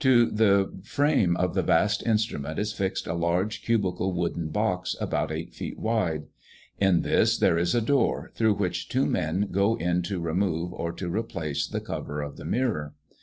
[0.00, 5.32] To the frame of the vast instrument is fixed a large cubical wooden box, about
[5.32, 6.24] eight feet wide;
[6.78, 10.92] in this there is a door, through which two men go in to remove, or
[10.92, 12.96] to replace, the cover of the mirror.